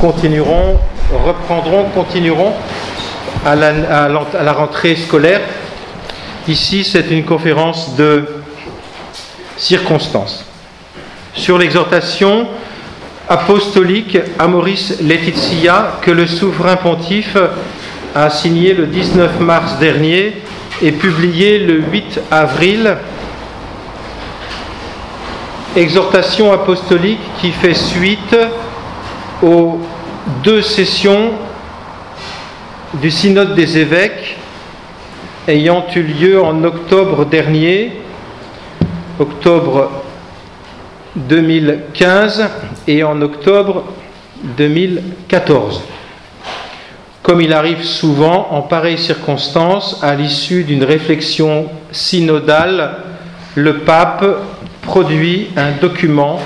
[0.00, 0.78] continueront,
[1.24, 2.52] reprendront, continueront
[3.44, 5.40] à la, rentrée scolaire.
[6.48, 8.24] Ici, c'est une conférence de
[9.56, 10.44] circonstances
[11.34, 12.46] sur l'exhortation
[13.28, 17.36] apostolique à Maurice Laetitia que le souverain pontife
[18.14, 20.42] a signé le 19 mars dernier
[20.82, 22.96] et publié le 8 avril.
[25.74, 28.36] Exhortation apostolique qui fait suite
[29.42, 29.80] aux
[30.42, 31.32] deux sessions
[32.94, 34.36] du synode des évêques
[35.48, 37.92] ayant eu lieu en octobre dernier,
[39.18, 39.90] octobre
[41.14, 42.48] 2015
[42.88, 43.84] et en octobre
[44.56, 45.82] 2014.
[47.22, 52.98] Comme il arrive souvent en pareilles circonstances, à l'issue d'une réflexion synodale,
[53.54, 54.24] le pape
[54.82, 56.40] produit un document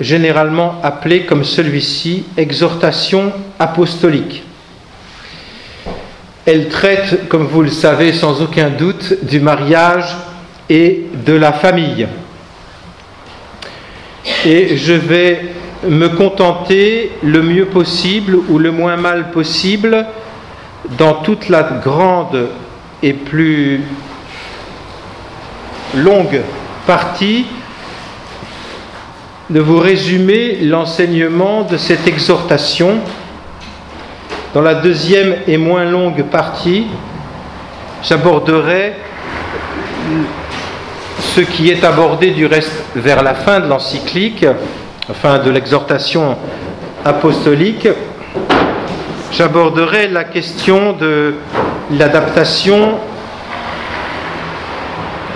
[0.00, 4.42] généralement appelé comme celui-ci exhortation apostolique.
[6.44, 10.16] Elle traite, comme vous le savez sans aucun doute, du mariage
[10.68, 12.06] et de la famille.
[14.44, 15.40] Et je vais
[15.88, 20.06] me contenter le mieux possible ou le moins mal possible
[20.98, 22.48] dans toute la grande
[23.02, 23.80] et plus
[25.96, 26.40] longue
[26.86, 27.46] partie
[29.48, 32.96] de vous résumer l'enseignement de cette exhortation.
[34.54, 36.86] Dans la deuxième et moins longue partie,
[38.02, 38.94] j'aborderai
[41.18, 44.44] ce qui est abordé du reste vers la fin de l'encyclique,
[45.08, 46.36] enfin de l'exhortation
[47.04, 47.88] apostolique,
[49.32, 51.34] j'aborderai la question de
[51.92, 52.98] l'adaptation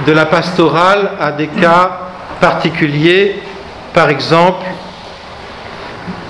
[0.07, 1.99] de la pastorale à des cas
[2.41, 3.37] particuliers,
[4.01, 4.65] par exemple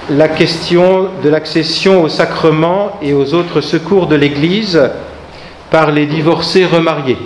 [0.09, 4.91] la question de l'accession au sacrement et aux autres secours de l'Église
[5.71, 7.17] par les divorcés remariés.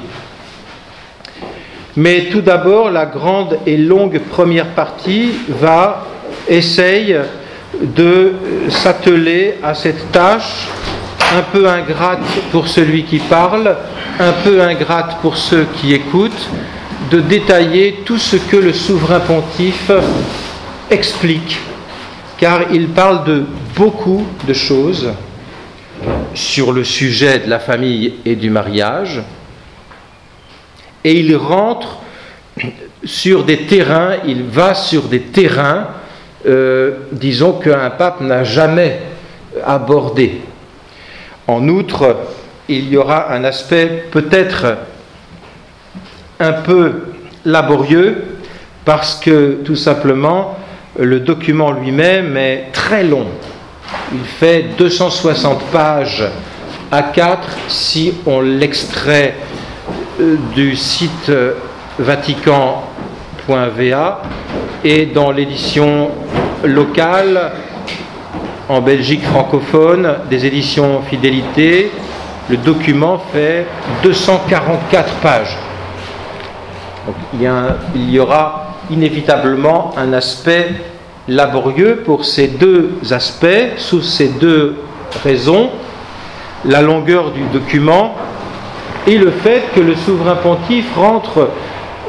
[1.97, 6.05] Mais tout d'abord, la grande et longue première partie va,
[6.47, 7.17] essaye
[7.81, 8.35] de
[8.69, 10.69] s'atteler à cette tâche
[11.35, 12.21] un peu ingrate
[12.53, 13.75] pour celui qui parle,
[14.21, 16.51] un peu ingrate pour ceux qui écoutent,
[17.11, 19.91] de détailler tout ce que le souverain pontife
[20.91, 21.59] explique,
[22.39, 23.45] car il parle de
[23.77, 25.12] beaucoup de choses
[26.34, 29.23] sur le sujet de la famille et du mariage,
[31.05, 31.99] et il rentre
[33.05, 35.89] sur des terrains, il va sur des terrains,
[36.47, 39.00] euh, disons qu'un pape n'a jamais
[39.65, 40.41] abordé.
[41.47, 42.17] En outre,
[42.69, 44.78] il y aura un aspect peut-être
[46.41, 47.03] un peu
[47.44, 48.25] laborieux
[48.84, 50.59] parce que tout simplement
[50.99, 53.27] le document lui-même est très long.
[54.12, 56.25] Il fait 260 pages
[56.91, 59.34] à 4 si on l'extrait
[60.21, 61.31] euh, du site
[61.99, 63.03] vatican.va
[64.84, 66.10] et dans l'édition
[66.65, 67.53] locale
[68.69, 71.91] en Belgique francophone des éditions Fidélité,
[72.49, 73.66] le document fait
[74.03, 75.56] 244 pages.
[77.34, 77.49] il, y
[77.94, 80.72] il y aura inévitablement un aspect
[81.28, 84.77] laborieux pour ces deux aspects, sous ces deux
[85.22, 85.71] raisons,
[86.65, 88.15] la longueur du document
[89.06, 91.50] et le fait que le souverain pontife rentre,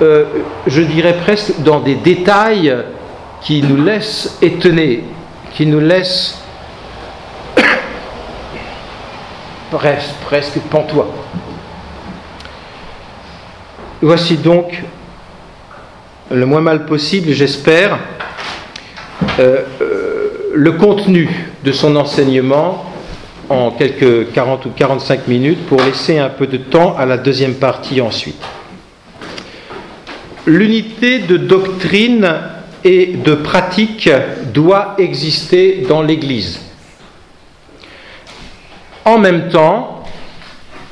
[0.02, 0.25] euh,
[0.66, 2.74] je dirais presque, dans des détails
[3.41, 5.03] qui nous laissent étonnés,
[5.53, 6.41] qui nous laissent
[9.72, 11.09] presque, presque pantois.
[14.02, 14.84] Voici donc
[16.31, 18.00] le moins mal possible, j'espère,
[19.40, 21.30] euh, euh, le contenu
[21.63, 22.86] de son enseignement
[23.50, 27.56] en quelques 40 ou 45 minutes pour laisser un peu de temps à la deuxième
[27.56, 28.41] partie ensuite.
[30.47, 32.28] L'unité de doctrine
[32.84, 34.09] et de pratique
[34.53, 36.61] doit exister dans l'Église.
[39.05, 40.03] En même temps,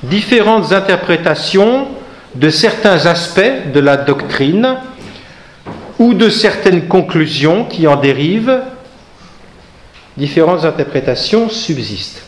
[0.04, 1.88] différentes interprétations
[2.36, 4.78] de certains aspects de la doctrine
[6.04, 8.60] ou de certaines conclusions qui en dérivent,
[10.18, 12.22] différentes interprétations subsistent.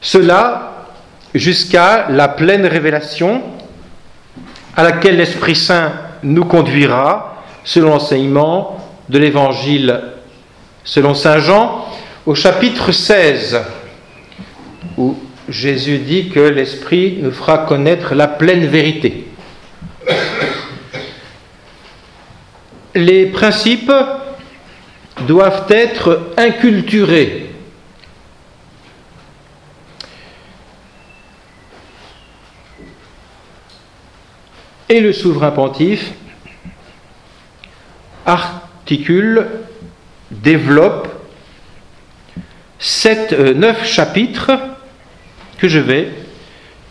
[0.00, 0.86] Cela
[1.34, 3.42] jusqu'à la pleine révélation
[4.74, 5.92] à laquelle l'Esprit Saint
[6.22, 10.00] nous conduira selon l'enseignement de l'Évangile
[10.82, 11.84] selon Saint Jean
[12.24, 13.60] au chapitre 16
[14.96, 15.14] où
[15.50, 19.29] Jésus dit que l'Esprit nous fera connaître la pleine vérité.
[23.00, 23.90] Les principes
[25.26, 27.46] doivent être inculturés.
[34.90, 36.12] Et le souverain pontife
[38.26, 39.46] articule,
[40.30, 41.08] développe
[42.78, 44.50] sept, euh, neuf chapitres
[45.56, 46.10] que je vais,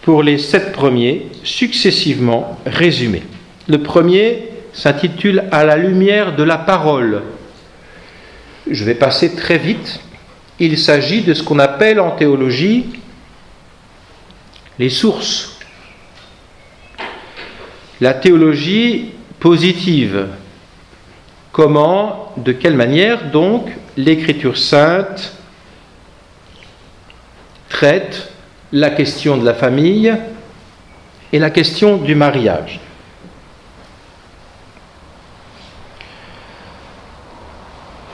[0.01, 3.21] pour les sept premiers, successivement résumer.
[3.67, 4.49] Le premier
[4.80, 7.24] s'intitule À la lumière de la parole.
[8.70, 10.00] Je vais passer très vite.
[10.58, 12.86] Il s'agit de ce qu'on appelle en théologie
[14.78, 15.60] les sources.
[18.00, 20.28] La théologie positive.
[21.52, 25.34] Comment, de quelle manière donc l'écriture sainte
[27.68, 28.31] traite
[28.72, 30.14] la question de la famille
[31.34, 32.80] et la question du mariage.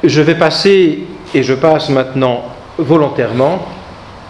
[0.05, 0.99] Je vais passer,
[1.33, 2.43] et je passe maintenant
[2.77, 3.65] volontairement,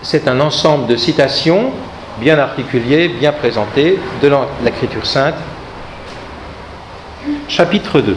[0.01, 1.71] c'est un ensemble de citations
[2.21, 4.31] bien articulées, bien présentées de
[4.63, 5.35] l'Écriture sainte.
[7.49, 8.15] Chapitre 2.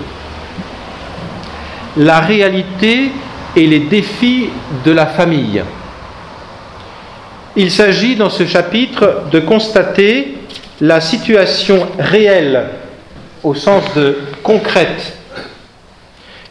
[1.97, 3.11] La réalité
[3.57, 4.51] et les défis
[4.85, 5.61] de la famille.
[7.57, 10.37] Il s'agit dans ce chapitre de constater
[10.81, 12.67] la situation réelle,
[13.43, 15.18] au sens de concrète,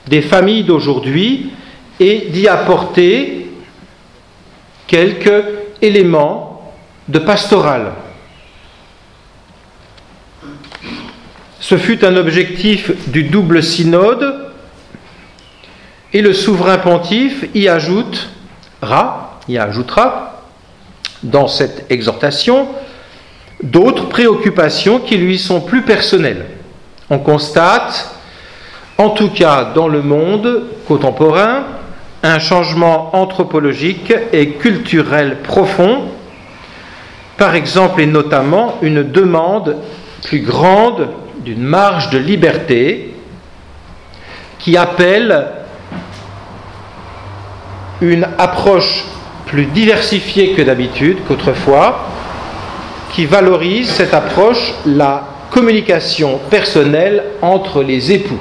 [0.07, 1.51] des familles d'aujourd'hui
[1.99, 3.49] et d'y apporter
[4.87, 5.43] quelques
[5.81, 6.73] éléments
[7.07, 7.93] de pastoral.
[11.59, 14.51] Ce fut un objectif du double synode
[16.13, 20.45] et le souverain pontife y ajoutera, y ajoutera
[21.23, 22.69] dans cette exhortation
[23.61, 26.45] d'autres préoccupations qui lui sont plus personnelles.
[27.09, 28.16] On constate,
[28.97, 31.63] en tout cas dans le monde contemporain,
[32.23, 36.03] un changement anthropologique et culturel profond,
[37.37, 39.77] par exemple et notamment une demande
[40.23, 41.09] plus grande
[41.45, 43.13] d'une marge de liberté
[44.59, 45.47] qui appelle
[48.01, 49.05] une approche
[49.45, 52.07] plus diversifiée que d'habitude, qu'autrefois,
[53.11, 58.39] qui valorise cette approche, la communication personnelle entre les époux.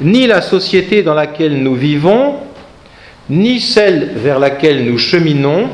[0.00, 2.36] Ni la société dans laquelle nous vivons,
[3.30, 5.68] ni celle vers laquelle nous cheminons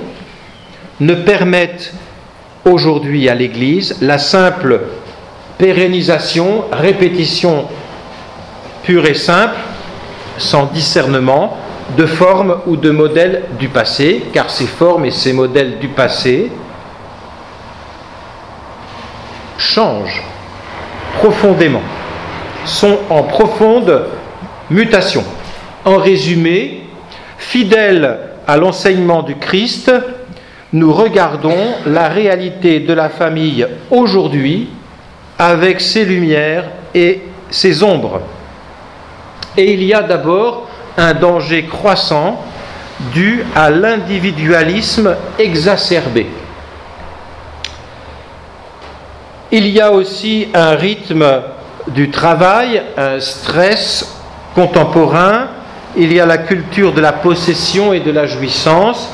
[1.01, 1.93] ne permettent
[2.65, 4.81] aujourd'hui à l'Église la simple
[5.59, 7.67] pérennisation, répétition
[8.85, 9.59] pure et simple,
[10.39, 11.57] sans discernement,
[11.97, 16.51] de formes ou de modèles du passé, car ces formes et ces modèles du passé
[19.59, 20.23] changent
[21.19, 21.83] profondément,
[22.65, 24.07] sont en profonde
[24.71, 25.25] mutation.
[25.85, 26.85] En résumé,
[27.39, 29.93] fidèles à l'enseignement du Christ,
[30.73, 34.69] nous regardons la réalité de la famille aujourd'hui
[35.39, 36.65] avec ses lumières
[36.95, 37.21] et
[37.51, 38.21] ses ombres.
[39.57, 42.41] Et il y a d'abord un danger croissant
[43.13, 46.27] dû à l'individualisme exacerbé.
[49.51, 51.43] Il y a aussi un rythme
[51.89, 54.17] du travail, un stress
[54.55, 55.49] contemporain,
[55.97, 59.13] il y a la culture de la possession et de la jouissance,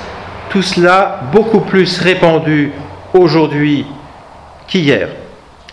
[0.50, 2.72] tout cela beaucoup plus répandu
[3.14, 3.84] aujourd'hui
[4.66, 5.08] qu'hier.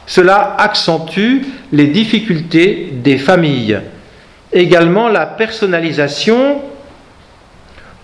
[0.07, 3.79] Cela accentue les difficultés des familles.
[4.53, 6.61] Également la personnalisation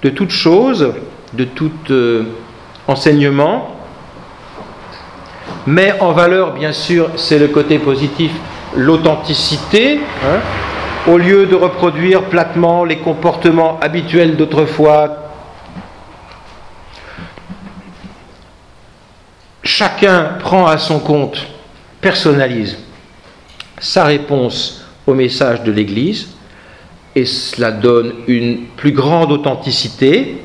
[0.01, 0.93] de toute chose,
[1.33, 2.23] de tout euh,
[2.87, 3.75] enseignement,
[5.67, 8.31] mais en valeur, bien sûr, c'est le côté positif,
[8.75, 9.99] l'authenticité.
[10.23, 10.39] Hein.
[11.07, 15.31] au lieu de reproduire platement les comportements habituels d'autrefois,
[19.63, 21.47] chacun prend à son compte,
[22.01, 22.77] personnalise
[23.79, 26.29] sa réponse au message de l'Église,
[27.15, 30.37] et cela donne une plus grande authenticité,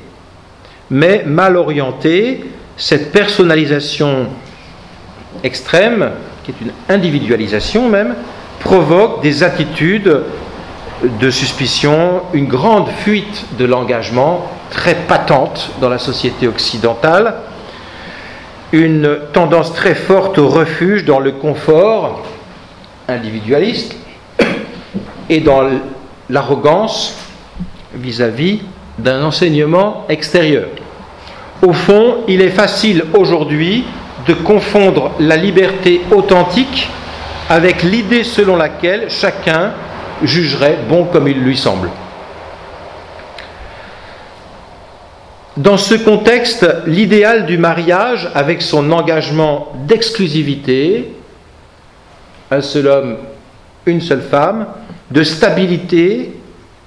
[0.91, 2.45] mais mal orientée,
[2.77, 4.27] cette personnalisation
[5.43, 6.11] extrême,
[6.47, 8.15] qui est une individualisation même,
[8.61, 10.23] provoque des attitudes
[11.03, 17.35] de suspicion, une grande fuite de l'engagement très patente dans la société occidentale,
[18.71, 22.23] une tendance très forte au refuge dans le confort
[23.09, 23.97] individualiste
[25.29, 25.69] et dans
[26.31, 27.17] l'arrogance
[27.93, 28.61] vis-à-vis
[28.99, 30.69] d'un enseignement extérieur.
[31.67, 33.85] Au fond, il est facile aujourd'hui
[34.27, 36.89] de confondre la liberté authentique
[37.49, 39.73] avec l'idée selon laquelle chacun
[40.23, 41.91] jugerait bon comme il lui semble.
[45.57, 51.13] Dans ce contexte, l'idéal du mariage, avec son engagement d'exclusivité,
[52.51, 53.17] un seul homme,
[53.87, 54.67] une seule femme,
[55.11, 56.33] de stabilité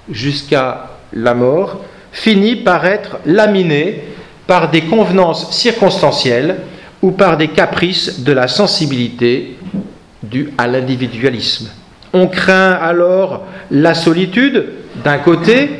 [0.08, 1.80] jusqu'à la mort,
[2.12, 4.04] finit par être laminé
[4.46, 6.56] par des convenances circonstancielles
[7.02, 9.56] ou par des caprices de la sensibilité
[10.22, 11.70] due à l'individualisme.
[12.12, 14.66] On craint alors la solitude
[15.02, 15.70] d'un côté,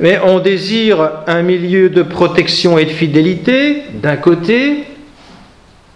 [0.00, 4.84] mais on désire un milieu de protection et de fidélité d'un côté,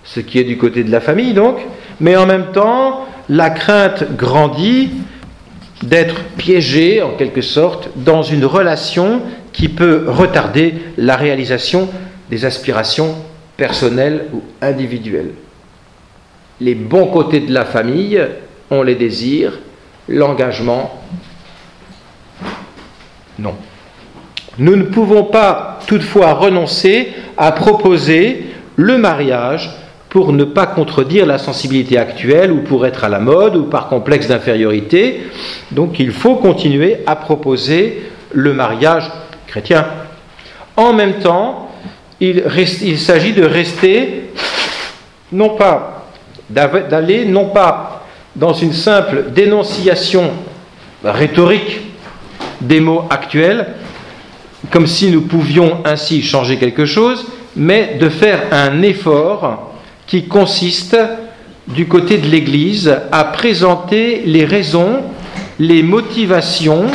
[0.04, 1.56] ce qui est du côté de la famille donc,
[2.00, 4.90] mais en même temps, la crainte grandit
[5.82, 11.88] d'être piégé en quelque sorte dans une relation qui peut retarder la réalisation
[12.30, 13.14] des aspirations
[13.56, 15.32] personnelles ou individuelles.
[16.60, 18.20] Les bons côtés de la famille,
[18.70, 19.52] on les désire,
[20.08, 21.02] l'engagement,
[23.38, 23.54] non.
[24.58, 29.70] Nous ne pouvons pas toutefois renoncer à proposer le mariage
[30.08, 33.88] pour ne pas contredire la sensibilité actuelle ou pour être à la mode ou par
[33.88, 35.26] complexe d'infériorité.
[35.72, 38.02] Donc il faut continuer à proposer
[38.32, 39.10] le mariage
[39.46, 39.86] chrétien.
[40.76, 41.65] En même temps,
[42.20, 44.30] il, s'agit de rester,
[45.32, 46.06] non pas
[46.48, 50.30] d'aller, non pas dans une simple dénonciation
[51.04, 51.80] rhétorique
[52.60, 53.74] des mots actuels,
[54.70, 59.72] comme si nous pouvions ainsi changer quelque chose, mais de faire un effort
[60.06, 60.96] qui consiste
[61.66, 65.02] du côté de l'Église à présenter les raisons,
[65.58, 66.86] les motivations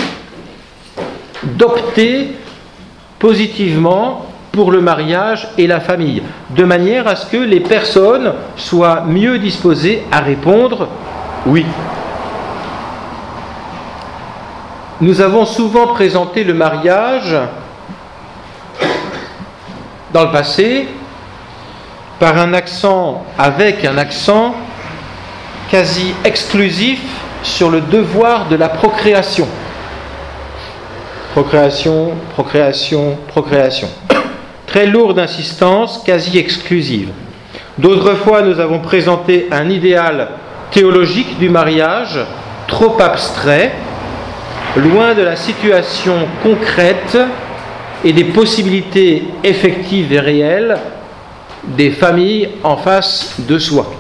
[1.43, 2.27] d'opter
[3.19, 9.01] positivement pour le mariage et la famille, de manière à ce que les personnes soient
[9.07, 10.87] mieux disposées à répondre
[11.45, 11.65] oui.
[14.99, 17.35] Nous avons souvent présenté le mariage
[20.13, 20.87] dans le passé
[22.19, 24.53] par un accent, avec un accent
[25.71, 27.01] quasi exclusif
[27.41, 29.47] sur le devoir de la procréation.
[31.33, 33.89] Procréation, procréation, procréation.
[34.71, 37.09] Très lourde insistance, quasi exclusive.
[37.77, 40.29] D'autres fois, nous avons présenté un idéal
[40.71, 42.17] théologique du mariage
[42.69, 43.73] trop abstrait,
[44.77, 47.17] loin de la situation concrète
[48.05, 50.77] et des possibilités effectives et réelles
[51.65, 53.91] des familles en face de soi.